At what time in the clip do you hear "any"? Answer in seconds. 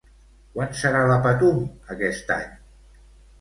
2.39-2.49